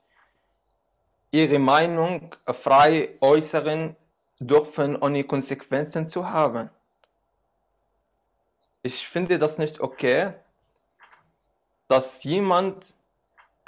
[1.31, 3.95] ihre Meinung frei äußern
[4.37, 6.69] dürfen, ohne Konsequenzen zu haben.
[8.83, 10.35] Ich finde das nicht okay,
[11.87, 12.93] dass jemand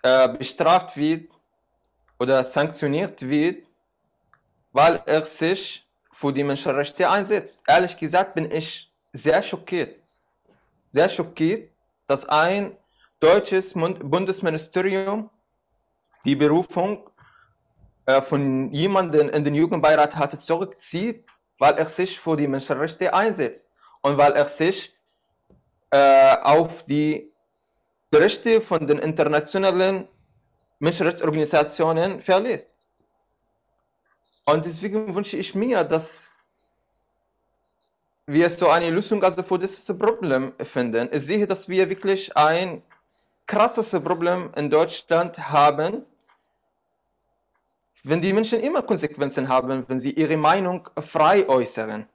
[0.03, 1.35] äh, bestraft wird
[2.19, 3.67] oder sanktioniert wird,
[4.71, 7.63] weil er sich für die Menschenrechte einsetzt.
[7.67, 9.99] Ehrlich gesagt bin ich sehr schockiert.
[10.89, 11.71] Sehr schockiert,
[12.07, 12.77] dass ein
[13.19, 15.29] deutsches Bundesministerium
[16.25, 17.09] die Berufung
[18.05, 21.25] äh, von jemandem in den Jugendbeirat hatte zurückzieht,
[21.57, 23.67] weil er sich für die Menschenrechte einsetzt
[24.01, 24.95] und weil er sich
[25.91, 27.31] äh, auf die
[28.09, 30.07] Berichte von den internationalen
[30.79, 32.77] Menschenrechtsorganisationen verlässt.
[34.45, 36.34] Und deswegen wünsche ich mir, dass
[38.27, 41.09] wir so eine Lösung also für dieses Problem finden.
[41.11, 42.81] Ich sehe, dass wir wirklich ein
[43.45, 46.03] krasses Problem in Deutschland haben,
[48.03, 52.07] wenn die Menschen immer Konsequenzen haben, wenn sie ihre Meinung frei äußern.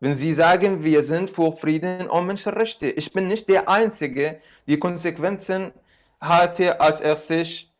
[0.00, 2.90] Wenn sie sagen, wir sind für Frieden und Menschenrechte.
[2.90, 5.72] Ich bin nicht der Einzige, der Konsequenzen
[6.20, 7.72] hatte, als er sich,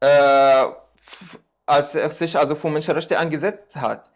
[0.00, 0.64] äh,
[1.66, 4.10] als er sich also für Menschenrechte eingesetzt hat.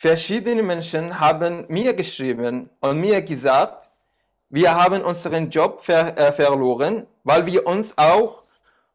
[0.00, 3.90] Verschiedene Menschen haben mir geschrieben und mir gesagt,
[4.48, 8.44] wir haben unseren Job ver äh, verloren, weil wir uns auch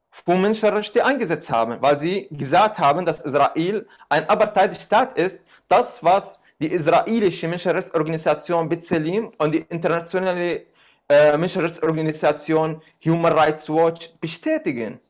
[0.10, 6.40] für Menschenrechte eingesetzt haben, weil sie gesagt haben, dass Israel ein Apartheidstaat ist, das, was
[6.62, 10.68] die israelische Menschenrechtsorganisation B'Tselem und die internationale
[11.10, 15.02] äh, Menschenrechtsorganisation Human Rights Watch bestätigen.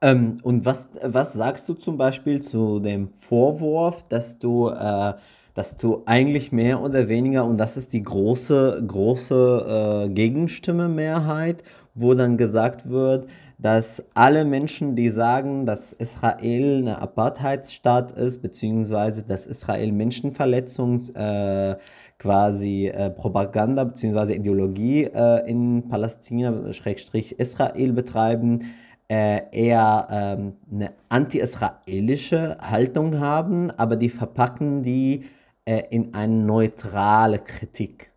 [0.00, 5.14] Ähm, und was, was sagst du zum Beispiel zu dem Vorwurf, dass du, äh,
[5.54, 11.64] dass du eigentlich mehr oder weniger, und das ist die große, große äh, Gegenstimme Mehrheit,
[11.94, 19.24] wo dann gesagt wird, dass alle Menschen, die sagen, dass Israel eine Apartheidsstaat ist, beziehungsweise
[19.24, 21.76] dass Israel Menschenverletzungs äh,
[22.18, 28.62] quasi äh, Propaganda beziehungsweise Ideologie äh, in Palästina, Schrägstrich Israel betreiben,
[29.08, 35.24] eher ähm, eine anti-israelische Haltung haben, aber die verpacken die
[35.64, 38.10] äh, in eine neutrale Kritik.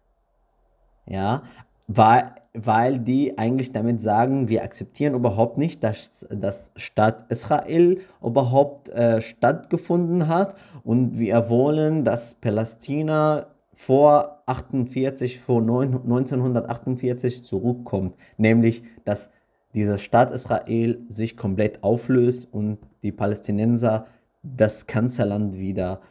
[1.06, 1.44] Ja,
[1.88, 8.90] weil weil die eigentlich damit sagen, wir akzeptieren überhaupt nicht, dass das Staat Israel überhaupt
[8.90, 19.30] äh, stattgefunden hat und wir wollen, dass Palästina vor 48, vor 1948 zurückkommt, nämlich dass
[19.74, 24.08] dieser Staat Israel sich komplett auflöst und die Palästinenser
[24.44, 26.02] das Kanzlerland wieder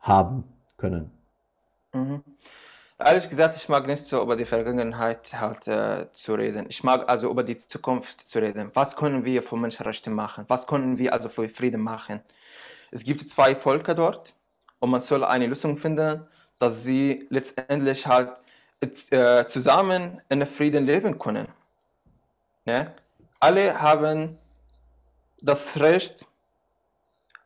[0.00, 0.44] haben
[0.76, 1.10] können.
[1.92, 2.22] Mhm.
[3.00, 6.66] Ehrlich gesagt, ich mag nicht so über die Vergangenheit halt äh, zu reden.
[6.68, 8.72] Ich mag also über die Zukunft zu reden.
[8.74, 10.44] Was können wir für Menschenrechte machen?
[10.48, 12.20] Was können wir also für Frieden machen?
[12.90, 14.34] Es gibt zwei Völker dort
[14.80, 16.26] und man soll eine Lösung finden,
[16.58, 18.32] dass sie letztendlich halt
[18.80, 21.46] äh, zusammen in Frieden leben können.
[22.68, 22.92] Ne?
[23.40, 24.36] Alle haben
[25.40, 26.28] das Recht,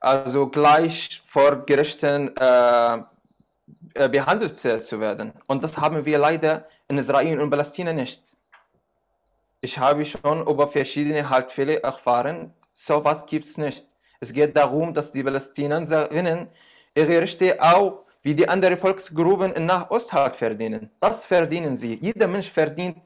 [0.00, 2.96] also gleich vor Gerichten äh,
[3.94, 5.32] äh, behandelt zu werden.
[5.46, 8.36] Und das haben wir leider in Israel und Palästina nicht.
[9.60, 13.86] Ich habe schon über verschiedene Haltfälle erfahren, sowas gibt es nicht.
[14.18, 16.48] Es geht darum, dass die Palästinenserinnen
[16.96, 20.90] ihre Rechte auch wie die anderen Volksgruppen in Nahost halt verdienen.
[20.98, 21.94] Das verdienen sie.
[21.94, 22.98] Jeder Mensch verdient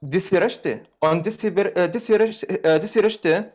[0.00, 0.80] diese Rechte.
[1.00, 1.50] Und diese,
[1.88, 3.52] diese, Rechte, diese Rechte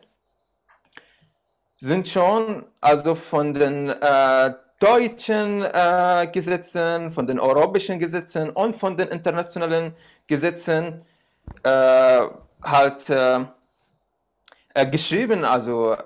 [1.78, 8.96] sind schon also von den äh, deutschen äh, Gesetzen, von den europäischen Gesetzen und von
[8.96, 9.94] den internationalen
[10.26, 11.02] Gesetzen
[11.62, 12.20] äh,
[12.62, 13.44] halt äh,
[14.90, 15.96] geschrieben also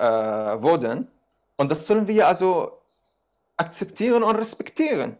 [0.60, 1.08] wurden.
[1.56, 2.82] Und das sollen wir also
[3.56, 5.16] akzeptieren und respektieren.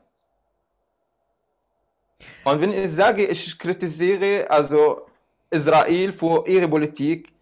[2.45, 5.08] Und wenn ich sage, ich kritisiere also
[5.51, 7.33] Israel für ihre Politik,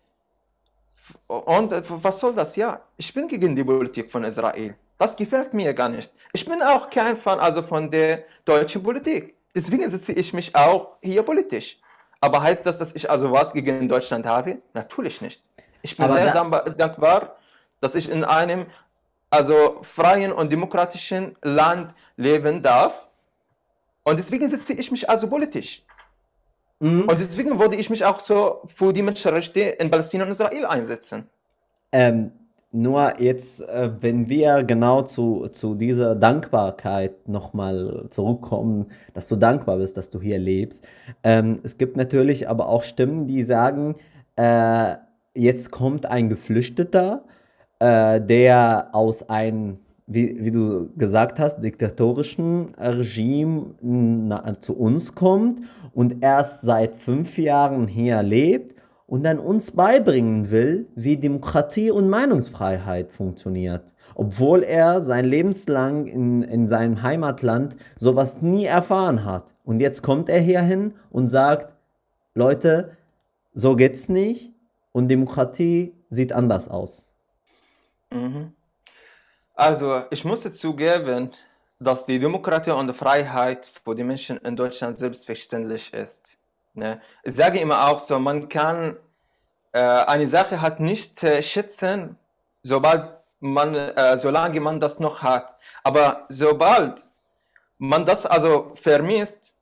[1.28, 2.56] und was soll das?
[2.56, 4.74] Ja, ich bin gegen die Politik von Israel.
[4.98, 6.12] Das gefällt mir gar nicht.
[6.32, 9.34] Ich bin auch kein Fan also von der deutschen Politik.
[9.54, 11.78] Deswegen sitze ich mich auch hier politisch.
[12.20, 14.58] Aber heißt das, dass ich also was gegen Deutschland habe?
[14.72, 15.42] Natürlich nicht.
[15.82, 17.36] Ich bin Aber sehr da dankbar,
[17.80, 18.66] dass ich in einem
[19.30, 23.06] also freien und demokratischen Land leben darf.
[24.02, 25.84] Und deswegen sitze ich mich also politisch.
[26.80, 27.02] Mhm.
[27.02, 31.26] Und deswegen würde ich mich auch so für die Menschenrechte in Palästina und Israel einsetzen.
[31.92, 32.32] Ähm,
[32.72, 39.78] nur jetzt, äh, wenn wir genau zu, zu dieser Dankbarkeit nochmal zurückkommen, dass du dankbar
[39.78, 40.84] bist, dass du hier lebst.
[41.22, 43.96] Ähm, es gibt natürlich aber auch Stimmen, die sagen,
[44.36, 44.96] äh,
[45.34, 47.24] jetzt kommt ein Geflüchteter,
[47.78, 55.62] äh, der aus einem, wie, wie du gesagt hast, diktatorischen Regime na, zu uns kommt
[55.92, 62.08] und erst seit fünf Jahren hier lebt und dann uns beibringen will, wie Demokratie und
[62.08, 69.54] Meinungsfreiheit funktioniert, obwohl er sein Lebenslang in, in seinem Heimatland sowas nie erfahren hat.
[69.64, 71.72] Und jetzt kommt er hierhin und sagt,
[72.34, 72.92] Leute,
[73.54, 74.52] so geht's nicht
[74.92, 77.08] und Demokratie sieht anders aus.
[78.12, 78.52] Mhm.
[79.56, 81.30] Also, ich muss zugeben,
[81.78, 86.36] dass die Demokratie und die Freiheit für die Menschen in Deutschland selbstverständlich ist.
[86.74, 87.00] Ne?
[87.22, 88.96] Ich sage immer auch so, man kann
[89.72, 92.16] äh, eine Sache hat nicht äh, schätzen,
[92.62, 95.56] sobald man, äh, solange man das noch hat.
[95.84, 97.08] Aber sobald
[97.78, 99.54] man das also vermisst,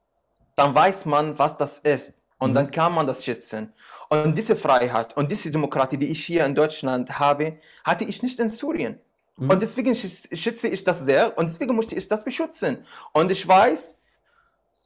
[0.57, 2.15] dann weiß man, was das ist.
[2.39, 2.55] Und mhm.
[2.55, 3.73] dann kann man das schätzen.
[4.09, 8.39] Und diese Freiheit und diese Demokratie, die ich hier in Deutschland habe, hatte ich nicht
[8.41, 9.01] in Syrien.
[9.37, 9.51] Mhm.
[9.51, 12.85] Und deswegen schätze ich das sehr und deswegen möchte ich das beschützen.
[13.13, 13.99] Und ich weiß,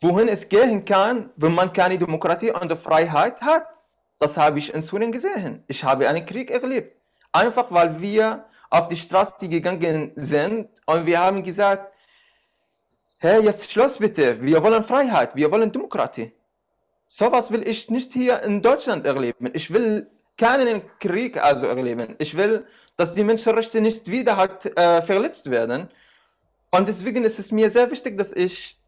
[0.00, 3.66] wohin es gehen kann, wenn man keine Demokratie und Freiheit hat.
[4.18, 5.62] Das habe ich in Syrien gesehen.
[5.68, 6.96] Ich habe einen Krieg erlebt.
[7.32, 11.92] Einfach weil wir auf die Straße gegangen sind und wir haben gesagt,
[13.18, 16.32] hey, jetzt Schluss bitte, wir wollen Freiheit, wir wollen Demokratie.
[17.06, 19.50] Sowas will ich nicht hier in Deutschland erleben.
[19.54, 22.14] Ich will keinen Krieg also erleben.
[22.18, 25.90] Ich will, dass die Menschenrechte nicht wieder halt, äh, verletzt werden.
[26.70, 28.78] Und deswegen ist es mir sehr wichtig, dass ich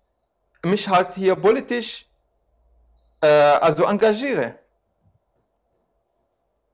[0.62, 2.06] mich halt hier politisch
[3.20, 4.54] äh, also engagiere.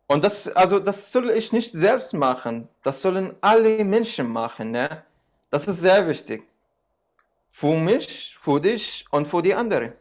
[0.09, 2.69] Und das, also das soll ich nicht selbst machen.
[2.83, 4.71] Das sollen alle Menschen machen.
[4.71, 5.03] Ne?
[5.51, 6.47] Das ist sehr wichtig.
[7.49, 9.93] Für mich, für dich und für die anderen.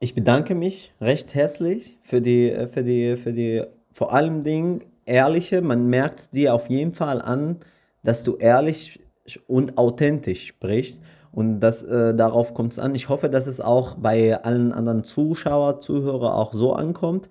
[0.00, 4.84] Ich bedanke mich recht herzlich für die, äh, für die, für die vor allem Ding
[5.06, 5.60] ehrliche.
[5.60, 7.56] Man merkt dir auf jeden Fall an,
[8.04, 9.00] dass du ehrlich
[9.48, 11.02] und authentisch sprichst.
[11.32, 12.94] Und das, äh, darauf kommt es an.
[12.94, 17.28] Ich hoffe, dass es auch bei allen anderen Zuschauer, Zuhörer auch so ankommt.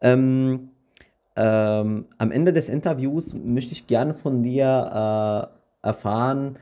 [0.00, 0.70] Ähm,
[1.36, 5.50] ähm, am Ende des Interviews möchte ich gerne von dir
[5.84, 6.58] äh, erfahren,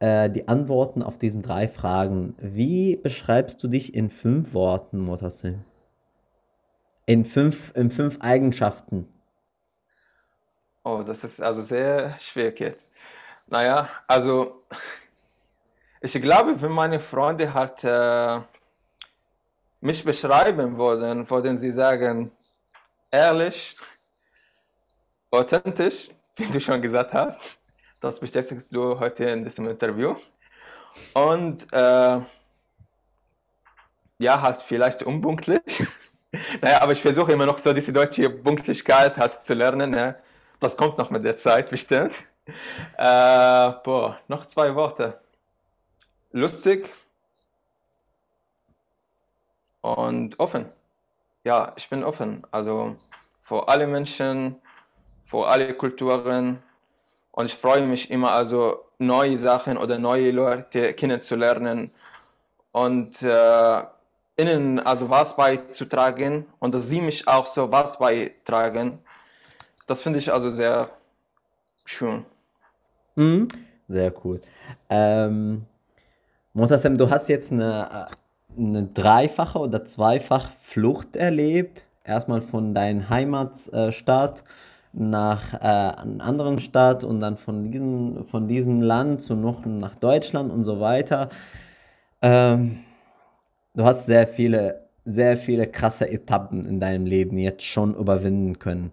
[0.00, 2.34] äh, die Antworten auf diesen drei Fragen.
[2.38, 5.64] Wie beschreibst du dich in fünf Worten, Motasim?
[7.06, 9.06] In fünf, in fünf Eigenschaften.
[10.82, 12.90] Oh, das ist also sehr schwierig jetzt.
[13.46, 14.64] Naja, also
[16.00, 18.40] ich glaube, wenn meine Freunde halt äh,
[19.80, 22.32] mich beschreiben würden, würden sie sagen,
[23.10, 23.76] ehrlich,
[25.30, 27.59] authentisch, wie du schon gesagt hast.
[28.00, 30.16] Das bestätigst du heute in diesem Interview.
[31.12, 32.20] Und äh,
[34.18, 35.86] ja, halt vielleicht unpunktlich.
[36.62, 39.90] naja, aber ich versuche immer noch so diese deutsche Punktlichkeit halt zu lernen.
[39.90, 40.16] Ne?
[40.60, 42.14] Das kommt noch mit der Zeit, bestimmt.
[42.96, 45.20] Äh, boah, noch zwei Worte.
[46.32, 46.88] Lustig
[49.82, 50.66] und offen.
[51.44, 52.46] Ja, ich bin offen.
[52.50, 52.96] Also
[53.42, 54.56] für alle Menschen,
[55.24, 56.62] für alle Kulturen,
[57.32, 61.90] und ich freue mich immer, also neue Sachen oder neue Leute kennenzulernen
[62.72, 63.82] und äh,
[64.36, 68.98] ihnen also was beizutragen und dass sie mich auch so was beitragen.
[69.86, 70.88] Das finde ich also sehr
[71.84, 72.24] schön.
[73.16, 73.48] Mhm.
[73.88, 74.40] Sehr cool.
[74.88, 75.66] Ähm,
[76.52, 78.06] Montasem, du hast jetzt eine,
[78.56, 81.84] eine dreifache oder zweifach Flucht erlebt.
[82.04, 84.44] Erstmal von deiner Heimatstadt
[84.92, 89.94] nach äh, einer anderen Stadt und dann von diesem, von diesem Land zu noch nach
[89.94, 91.28] Deutschland und so weiter.
[92.22, 92.78] Ähm,
[93.74, 98.90] du hast sehr viele, sehr viele krasse Etappen in deinem Leben jetzt schon überwinden können.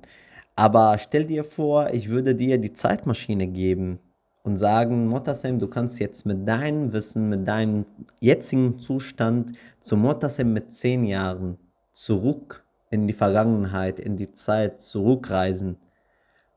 [0.55, 3.99] Aber stell dir vor, ich würde dir die Zeitmaschine geben
[4.43, 7.85] und sagen, Motasem, du kannst jetzt mit deinem Wissen, mit deinem
[8.19, 11.57] jetzigen Zustand zu Motasem mit zehn Jahren
[11.91, 15.77] zurück in die Vergangenheit, in die Zeit zurückreisen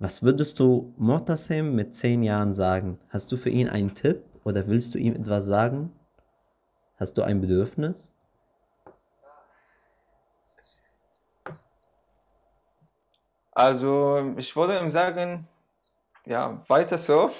[0.00, 2.98] was würdest du Mortasem mit zehn Jahren sagen?
[3.10, 5.92] Hast du für ihn einen Tipp oder willst du ihm etwas sagen?
[6.96, 8.10] Hast du ein Bedürfnis?
[13.52, 15.46] Also, ich würde ihm sagen,
[16.24, 17.30] ja, weiter so,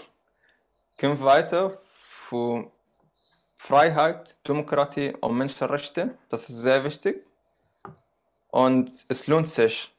[0.99, 2.71] kämpf weiter für,
[3.61, 6.17] Freiheit, Demokratie und Menschenrechte.
[6.31, 7.27] Das ist sehr wichtig.
[8.49, 9.95] Und es lohnt sich.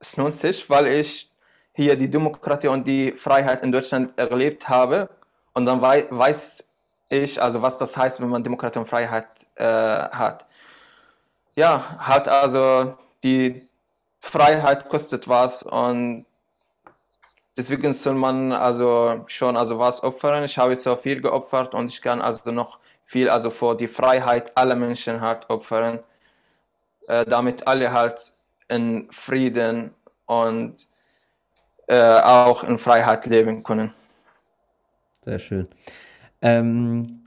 [0.00, 1.32] Es lohnt sich, weil ich
[1.76, 5.10] hier die Demokratie und die Freiheit in Deutschland erlebt habe.
[5.52, 6.64] Und dann wei weiß
[7.10, 10.46] ich, also was das heißt, wenn man Demokratie und Freiheit äh, hat.
[11.54, 13.68] Ja, hat also die
[14.20, 16.24] Freiheit kostet was und
[17.56, 20.44] deswegen soll man also schon also was opfern.
[20.44, 24.56] Ich habe so viel geopfert und ich kann also noch viel also vor die Freiheit
[24.56, 26.00] aller Menschen halt opfern,
[27.08, 28.32] äh, damit alle halt
[28.68, 29.94] in Frieden
[30.26, 30.86] und
[31.86, 33.92] äh, auch in Freiheit leben können.
[35.24, 35.68] Sehr schön.
[36.40, 37.24] Ähm,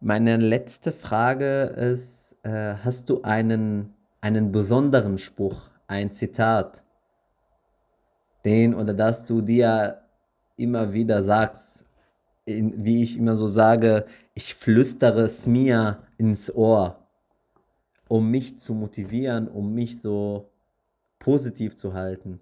[0.00, 6.82] meine letzte Frage ist, äh, hast du einen, einen besonderen Spruch, ein Zitat,
[8.44, 10.02] den oder das du dir
[10.56, 11.84] immer wieder sagst,
[12.44, 17.06] in, wie ich immer so sage, ich flüstere es mir ins Ohr,
[18.08, 20.50] um mich zu motivieren, um mich so
[21.18, 22.40] positiv zu halten.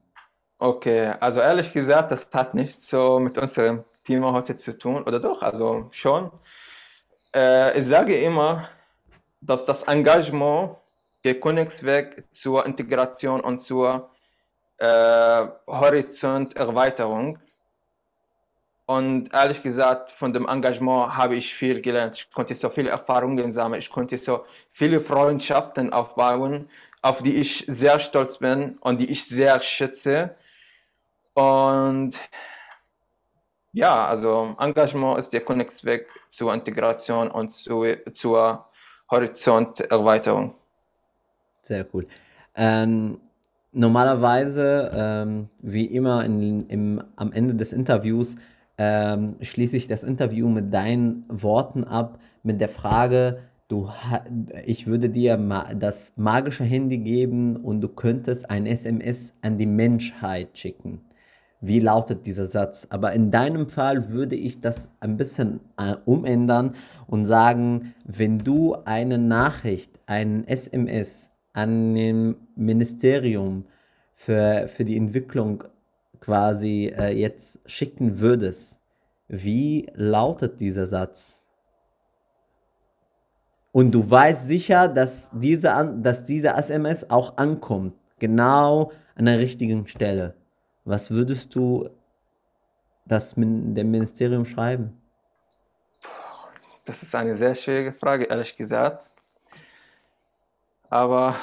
[0.61, 5.21] Okay, also ehrlich gesagt, das hat nichts so mit unserem Thema heute zu tun, oder
[5.21, 5.43] doch?
[5.43, 6.33] Also schon.
[7.35, 8.69] Äh, ich sage immer,
[9.41, 10.77] dass das Engagement
[11.25, 14.11] der Königsweg zur Integration und zur
[14.79, 17.39] äh, Horizonterweiterung
[18.89, 22.17] und ehrlich gesagt, von dem Engagement habe ich viel gelernt.
[22.17, 23.81] Ich konnte so viele Erfahrungen sammeln.
[23.81, 26.71] Ich konnte so viele Freundschaften aufbauen,
[27.03, 30.35] auf die ich sehr stolz bin und die ich sehr schätze.
[31.39, 32.19] Und
[33.73, 38.67] ja, also Engagement ist der Königsweg zur Integration und zu, zur
[39.09, 40.57] Horizonterweiterung.
[41.63, 42.09] Sehr cool.
[42.57, 43.21] Ähm,
[43.71, 48.35] normalerweise, ähm, wie immer in, im, am Ende des Interviews,
[48.77, 53.89] ähm, schließe ich das Interview mit deinen Worten ab, mit der Frage, du,
[54.67, 55.37] ich würde dir
[55.77, 61.08] das magische Handy geben und du könntest ein SMS an die Menschheit schicken.
[61.61, 62.87] Wie lautet dieser Satz?
[62.91, 68.77] Aber in deinem Fall würde ich das ein bisschen äh, umändern und sagen, wenn du
[68.85, 73.65] eine Nachricht, ein SMS an dem Ministerium
[74.15, 75.65] für, für die Entwicklung
[76.21, 78.81] quasi äh, jetzt schicken würdest,
[79.27, 81.45] wie lautet dieser Satz?
[83.73, 89.87] Und du weißt sicher, dass diese, dass diese SMS auch ankommt, genau an der richtigen
[89.87, 90.35] Stelle.
[90.89, 91.91] Was würdest du
[93.05, 94.99] das dem Ministerium schreiben?
[96.87, 99.13] Das ist eine sehr schwierige Frage, ehrlich gesagt.
[100.89, 101.37] Aber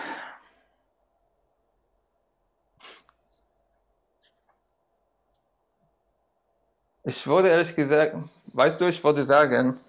[7.04, 8.18] Ich würde ehrlich gesagt,
[8.48, 9.80] weißt du, ich würde sagen,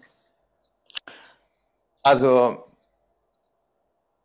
[2.02, 2.66] also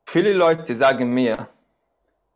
[0.05, 1.47] viele Leute sagen mir,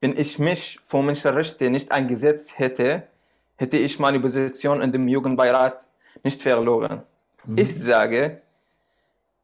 [0.05, 3.07] wenn ich mich für Menschenrechte nicht eingesetzt hätte,
[3.55, 5.87] hätte ich meine Position in dem Jugendbeirat
[6.21, 7.01] nicht verloren.
[7.43, 7.57] Mhm.
[7.57, 8.39] Ich sage,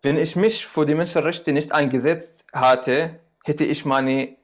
[0.03, 4.35] wenn ich mich für die Menschenrechte nicht eingesetzt hatte, hätte ich meine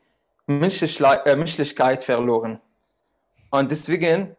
[0.47, 2.61] äh, Menschlichkeit verloren.
[3.51, 4.35] Und deswegen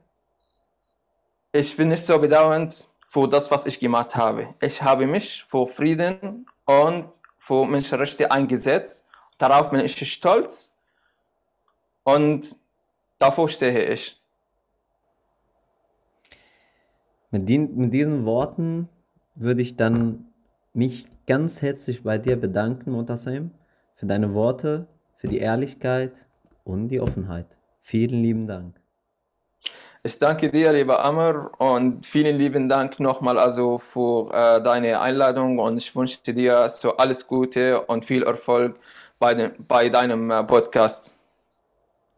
[1.53, 4.53] ich bin nicht so bedauernd für das, was ich gemacht habe.
[4.61, 7.07] Ich habe mich für Frieden und
[7.39, 9.05] für Menschenrechte eingesetzt.
[9.39, 10.75] Darauf bin ich stolz
[12.09, 12.57] und
[13.19, 14.19] davor stehe ich.
[17.31, 18.89] Mit, den, mit diesen Worten
[19.35, 20.25] würde ich dann
[20.73, 23.51] mich ganz herzlich bei dir bedanken, Motasem,
[23.95, 24.87] für deine Worte,
[25.17, 26.25] für die Ehrlichkeit
[26.65, 27.47] und die Offenheit.
[27.83, 28.81] Vielen lieben Dank.
[30.03, 35.59] Ich danke dir, lieber Amr, und vielen lieben Dank nochmal also für äh, deine Einladung
[35.59, 38.81] und ich wünsche dir so alles Gute und viel Erfolg
[39.19, 41.18] bei, dem, bei deinem äh, Podcast.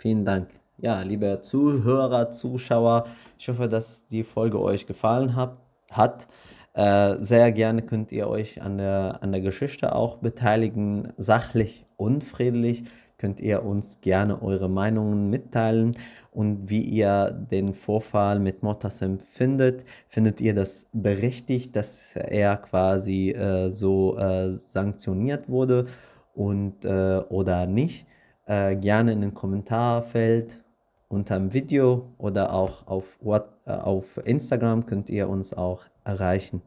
[0.00, 0.48] Vielen Dank.
[0.78, 3.04] Ja, liebe Zuhörer, Zuschauer,
[3.38, 6.26] ich hoffe, dass die Folge euch gefallen hat.
[6.72, 12.24] Äh, sehr gerne könnt ihr euch an der, an der Geschichte auch beteiligen, sachlich und
[12.24, 12.84] friedlich
[13.18, 15.98] könnt ihr uns gerne eure Meinungen mitteilen
[16.32, 19.84] und wie ihr den Vorfall mit Motasem findet.
[20.08, 25.84] Findet ihr das berechtigt, dass er quasi äh, so äh, sanktioniert wurde
[26.32, 28.06] und äh, oder nicht?
[28.49, 30.59] Äh, gerne in den Kommentarfeld
[31.07, 36.61] unter dem Video oder auch auf, What, äh, auf Instagram könnt ihr uns auch erreichen.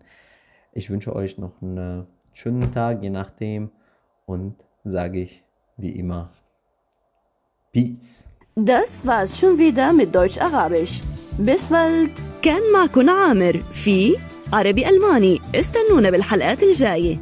[0.72, 3.70] Ich wünsche euch noch einen schönen Tag, je nachdem,
[4.26, 5.44] und sage ich
[5.76, 6.30] wie immer
[7.72, 8.24] Peace.
[8.56, 11.00] Das war's schon wieder mit Deutsch-Arabisch.
[11.38, 12.10] Bis bald.
[12.42, 14.16] كان معكم عامر في
[14.52, 17.20] عربي ألماني استنونا بالحلقات الجايه